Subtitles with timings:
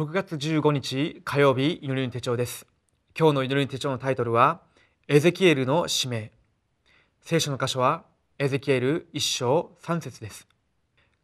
[0.00, 2.66] 6月15日火曜日祈りの手帳です。
[3.14, 4.62] 今日の祈りの手帳のタイトルは
[5.08, 6.32] エゼキエルの使命。
[7.20, 8.04] 聖書の箇所は
[8.38, 10.48] エゼキエル1章3節です。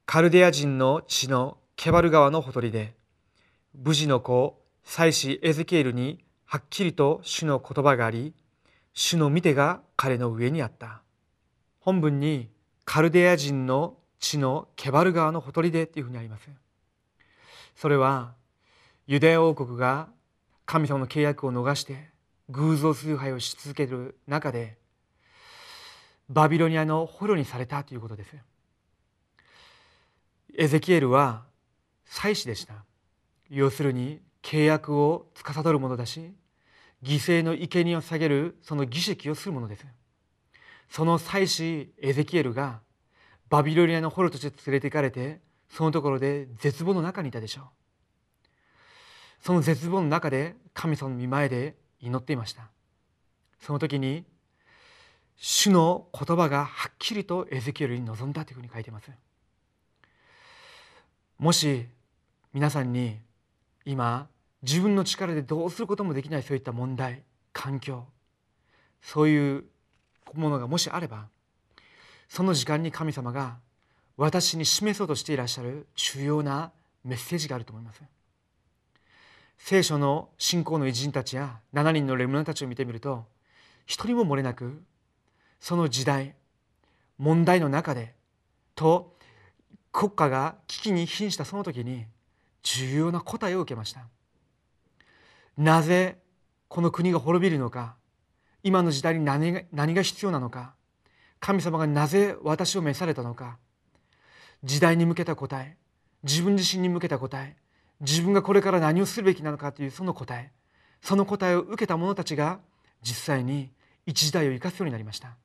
[0.05, 2.93] カルデア人の地のケバル川のほとりで
[3.83, 8.35] 無事の子祭司エゼキエルにはっきりと主の言葉があり
[8.93, 11.01] 主の見てが彼の上にあった。
[11.81, 12.51] 本文に
[12.85, 16.51] カルデア人の地のケバル川のほとりでっていうふうにあります。
[17.75, 18.35] それは
[19.09, 20.09] ユダヤ王国が
[20.65, 22.11] 神様の契約を逃して
[22.49, 24.79] 偶像崇拝をし続ける中で
[26.29, 28.35] バビロニアの捕虜にされたということです。
[30.59, 31.45] エゼキエルは
[32.05, 32.85] 祭司でした。
[33.49, 36.33] 要するに契約を司るものだし
[37.01, 39.87] 犠牲の生贄を下げるその儀式をするものです。
[40.89, 42.81] その祭司エゼキエルが
[43.49, 47.65] バビロニアの捕虜として連れて行かれてそのところで絶望の中にいたでしょう。
[49.47, 52.69] その絶望の中で神様の御前で祈っていました。
[53.61, 54.25] その時に
[55.37, 59.09] 主の言葉がはっきりとエゼキエルに臨んだというふうに書いています。
[61.39, 61.87] もし
[62.53, 63.21] 皆さんに
[63.85, 64.27] 今
[64.63, 68.05] 自分の力でどうすることもできないそういった問題環境
[69.01, 69.65] そういう
[70.35, 71.29] ものがもしあれば
[72.29, 73.59] その時間に神様が
[74.17, 76.73] 私に示そうとしていらっしゃる重要な
[77.05, 78.03] メッセージがあると思います。
[79.59, 83.25] 聖書の信仰の偉人たちや7人のレムナたちを見てみると
[83.87, 84.83] 一人も漏れなく
[85.61, 86.35] その時代
[87.19, 88.15] 問題の中で
[88.75, 89.17] と
[89.93, 92.05] 国家が危機に瀕したその時に
[92.63, 94.09] 重要な答えを受けました。
[95.57, 96.19] なぜ
[96.69, 97.97] この国が滅びるのか
[98.63, 100.75] 今の時代に何が何が必要なのか
[101.41, 103.57] 神様がなぜ私を召されたのか
[104.65, 105.77] 時代に向けた答え
[106.25, 107.57] 自分自身に向けた答え
[108.01, 110.53] 自分がこれから何をするべきなのかというその答え
[111.01, 112.61] その答えを受けた者たちが
[113.03, 113.71] 実際に
[114.07, 115.37] 一時代を生かすようになりました。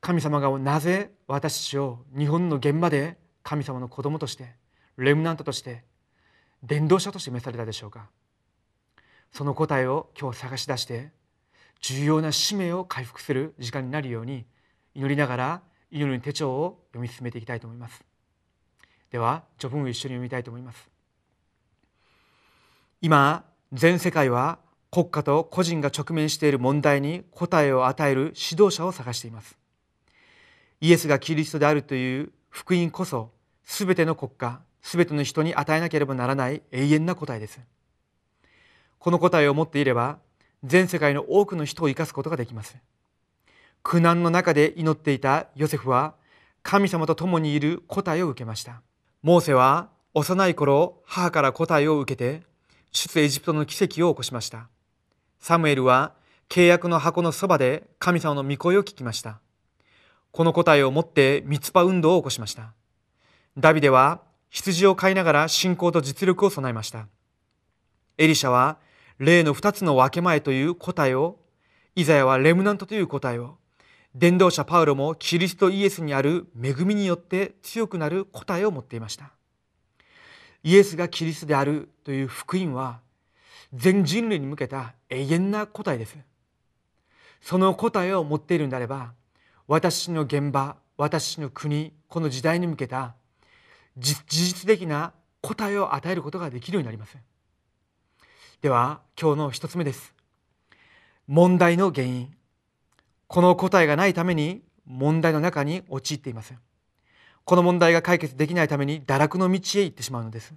[0.00, 4.54] 神様がなぜ私たちを日本の現場で神様の子供として
[4.98, 5.84] レムナントとして
[6.62, 8.10] 伝道者として召されたでしょうか。
[9.32, 11.10] その答えを今日探し出して
[11.80, 14.46] 重要な使命を回復する時間になるように
[14.94, 18.04] 祈りながら祈りの手帳を読み進めていきたいと思います。
[19.14, 20.90] では序文を一緒に読みたいと思います。
[23.00, 24.58] 今全世界は
[24.90, 29.56] 国家と個人が直面している問題に答えを与える指導者を探しています。
[30.80, 33.30] イエスがキリストであるという福音こそ
[33.64, 37.60] 全ての国家全ての人に与えなければならない永遠な答えです。
[38.98, 40.18] この答えを持っていれば
[40.64, 42.76] 全世界の多くの人を生かすことができます。
[43.84, 46.16] 苦難の中で祈っていたヨセフは
[46.64, 48.82] 神様と共にいる答えを受けました。
[49.24, 52.42] モーセは幼い頃母から答えを受けて
[52.92, 54.68] 出エジプトの奇跡を起こしました。
[55.40, 56.12] サムエルは
[56.50, 59.40] 契約の箱のそばで神様の御声を聞きました。
[60.30, 62.74] この答えを持って三つ葉運動を起こしました。
[63.56, 64.20] ダビデは
[64.50, 67.06] 羊を飼いながら信仰と実力を備えました。
[68.18, 68.76] エリシャは
[69.16, 71.38] 例の二つの分け前という答えを
[71.96, 73.56] イザヤはレムナントという答えを
[74.14, 79.32] 伝道者パウロもキリストイエスにある恵みによって強くなる答えを持っていました。
[80.62, 83.00] イエスがキリストであるという福音は
[83.72, 86.16] 全人類に向けた永遠な答えです。
[87.40, 89.12] その答えを持っているんであれば
[89.66, 93.14] 私の現場私の国この時代に向けた
[93.98, 97.18] 事実的な答えを与えることができるようになります。
[98.62, 100.14] では今日の一つ目です。
[101.26, 102.32] 問題の原因。
[103.26, 106.54] この答えがないために問題の中に陥っています
[107.44, 110.54] この問題が解決できないために堕落の道へ行ってしまうのです。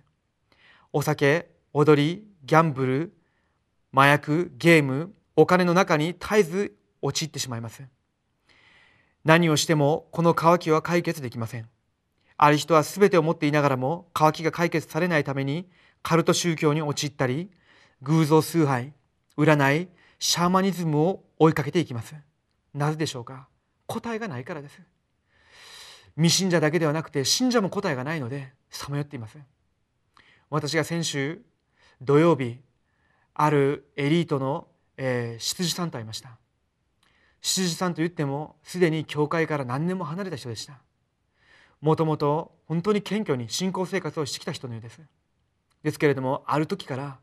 [0.93, 3.13] お酒踊りギャンブル
[3.93, 7.83] 麻薬ゲームお金の中に絶えず陥ってしまいます。
[9.25, 11.67] 何をしてもこの渇きは解決できません。
[12.37, 15.67] ある人は全てを持っていながらも渇きが解決されないために
[16.03, 17.49] カルト宗教に陥ったり
[18.01, 18.93] 偶像崇拝
[19.37, 19.89] 占い
[20.19, 22.15] シャーマニズムを追いかけていきます。
[22.77, 23.47] なぜでしょうか？
[23.87, 24.79] 答えがないからです。
[26.15, 29.37] 未信者だけではなくて信者も答えがないのでさまよっています
[30.49, 31.41] 私が先週
[32.01, 32.57] 土曜日
[33.35, 36.37] あるエリートの、えー、執事さんと会いました。
[37.41, 40.79] 執事さんといってもすでに教会から何年も離れた人でした。
[41.81, 44.99] もともと本当に謙虚に信仰生活をしてきた人のようです。
[45.83, 47.19] ですけれどもある時から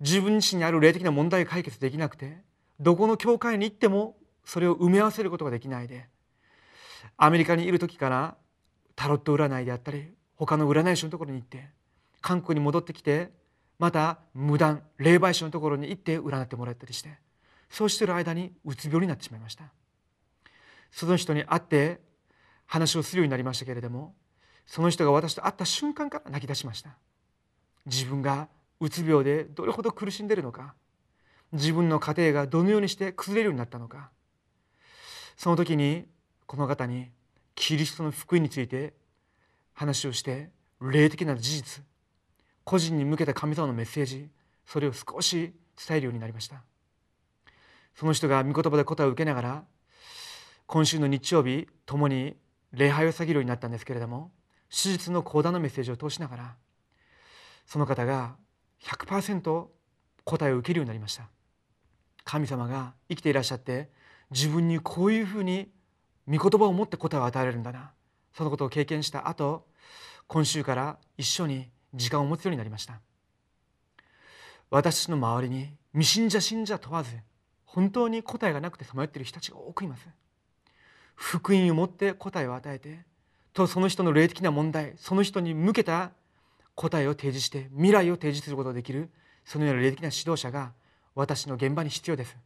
[0.00, 2.42] 自分自身にある霊的な問題が解決できなくて
[2.78, 6.06] どこの教会に行ってもそれを埋め合わせることができないで
[7.16, 8.36] アメリカにいる時から
[8.94, 11.68] タロット占いであったり他の占い師のところに行って
[12.20, 13.30] 韓国に戻ってきて
[13.78, 17.18] また無断霊媒師のところに行って占ってもらったりして
[17.70, 19.64] そうしている間にうつ病になってしまいました。
[20.90, 22.00] その人に会って
[22.66, 24.14] 話をするようになりましたけれども
[24.66, 26.90] その人が私と会った瞬間から泣き出しました。
[27.86, 28.48] 自分が
[28.78, 30.74] うつ病でどれほど苦しんでるのか
[31.52, 34.10] 自分の家庭がどのようにして崩れるようになったのか
[35.36, 36.06] その時に
[36.46, 37.10] この方に
[37.54, 38.94] キリストの福音について
[39.74, 40.50] 話をして
[40.80, 41.84] 霊的な事実
[42.64, 44.28] 個人に向けた神様のメッセージ
[44.66, 45.52] それを少し
[45.86, 46.62] 伝えるようになりました。
[47.94, 49.64] その人が御言葉で答えを受けながら
[50.66, 52.36] 今週の日曜日共に
[52.72, 54.30] 礼拝を下げるようになったんですけれども
[54.70, 56.56] 手術の講談のメッセージを通しながら
[57.66, 58.36] その方が
[58.84, 59.66] 100%
[60.24, 61.28] 答えを受けるようになりました。
[62.24, 63.90] 神様が生きていらっしゃって
[64.32, 65.68] 自分にこういうふうに
[66.28, 67.92] 御言葉を持って答えを与えられるんだな。
[68.34, 69.66] そのことを経験した後
[70.26, 73.00] 今週から一緒に時間を持つようになりました。
[74.70, 77.10] 私の周りに未信者信者問わず
[77.64, 80.08] 本当に答えがなくてさまよっている人たちが多くいます。
[81.14, 83.04] 福音を持って答えを与えて
[83.52, 86.12] とその人の霊的な問題その人に向けた
[86.74, 89.10] 答えを提示して未来を提示することができる
[89.44, 90.72] そのような霊的な指導者が
[91.14, 92.36] 私の現場に必要です。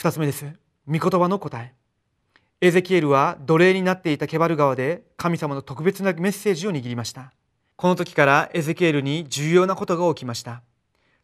[0.00, 0.46] 2つ目です。
[0.88, 1.74] 御言葉の答え。
[2.62, 7.34] エゼキエルは奴隷になっていたケバル川で神様の特別なメッセージを握りました。
[7.76, 10.62] この時からエゼキエルに重要なことが起きました。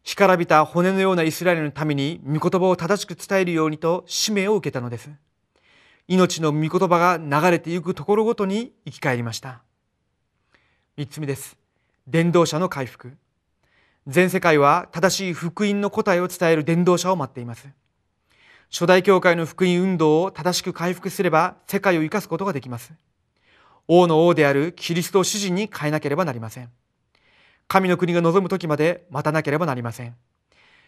[0.03, 5.09] 干からびた骨のようなイスラエルのために御言葉を正しく伝えるようにと使命を受けたのです。
[6.07, 9.63] 命の御言葉が流れていくところごとに生き返りました。
[10.99, 11.57] 3つ目です。
[12.05, 13.17] 伝道者の回復。
[14.05, 17.67] 全世界は正しい福音の答えを伝える伝道者を待っています。
[18.71, 22.93] 初代教会の福音運動を正しく回復すれば世界を生かすことができます。
[23.87, 26.69] 王の王であるキリストを主人に変えなければなりません。
[27.67, 30.15] 神の国が望む時まで待たなければなりません。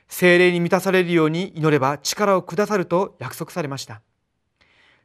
[0.10, 4.02] 精霊に満たされるように祈れば力をくださると約束されました。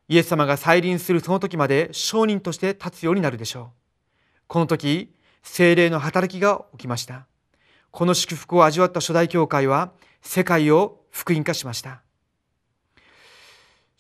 [0.09, 3.67] イエス様が再臨するその時まで証人として立つようになるでしょう。
[4.47, 7.27] この時精霊の働きが起きました。
[7.91, 12.03] この祝福を味わった初代教会は世界を福音化しました。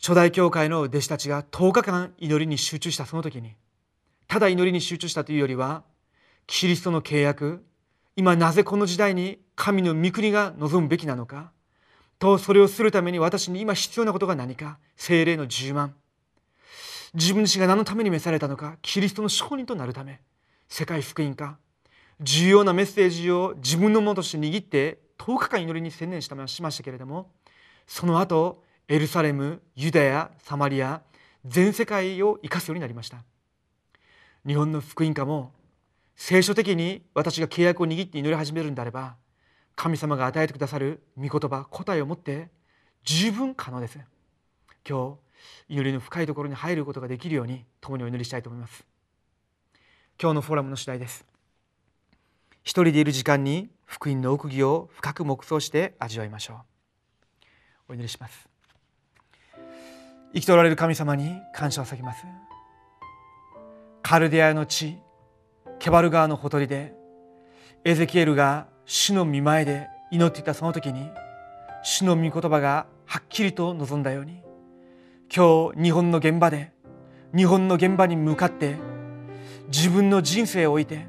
[0.04, 3.54] 初代教会の弟子たちが10日間祈りに集中したその時に
[4.28, 5.82] ただ祈りに集中したというよりは
[6.46, 7.64] キリストの契約
[8.14, 11.52] 今なぜこの時代に神の御国が望むべきなのか
[12.18, 15.94] とそれをするために私に今必要なことが何か精霊の10万。
[17.14, 20.20] 自分自身が何のために召されたのかキリストの証人となるため
[20.68, 21.56] 世界福音化
[22.20, 27.30] 重要なメッセージを自分のものとして握って10日間祈りに専念したしましたけれども
[27.86, 31.00] その後エルサレムユダヤサマリア
[31.44, 33.24] 全世界を生かすようになりました。
[34.46, 35.52] 日本の福音化も
[36.16, 39.16] 聖書的に私が契約を握って祈り始めるんであれば
[39.74, 42.50] 神様が与えてくださる御言葉答えを持って
[43.04, 43.98] 十分可能です。
[44.88, 45.16] 今
[45.68, 48.84] 日祈りの深いところに入ることができるように共にお祈りしたいと思います。
[50.20, 51.24] 今日のフォーラムの次第です。
[52.62, 56.54] 一人でいる時間に福音の奥義を深く黙想して味わいましょ
[57.88, 57.92] う。
[57.92, 58.53] お祈りします。
[60.34, 62.24] 生きておられる神様に感謝を捧げます。
[64.02, 64.98] カルデアの地
[65.78, 66.94] ケバル川のほとりで
[67.84, 71.10] エゼキエルが主の見前で祈っていたその時に
[71.82, 74.42] 主の御言葉がはっきりと望んだように
[75.34, 76.72] 今日日本の現場で
[77.34, 78.76] 日本の現場に向かって
[79.68, 81.06] 自分の人生を置いて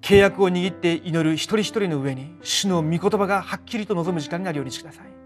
[0.00, 5.25] 契約を握って祈る一人一人の上に主の御言葉がはっきりと望む時間になるようにしてください。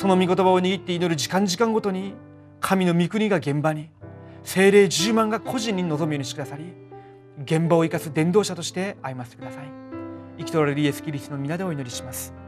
[0.00, 2.14] その御言葉を握って祈る時間時間ごとに
[2.58, 3.90] 神の御国が現場に
[4.44, 6.72] 精霊10万が個人に望むようにしてくださり
[7.42, 9.64] 現場を生かす伝道者として歩ませてください。
[10.38, 12.39] 生きとられるイエス・キリストの皆でお祈りします。